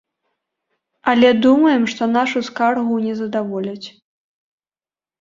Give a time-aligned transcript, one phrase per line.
[1.13, 3.87] Але думаем, што нашу скаргу не задаволяць.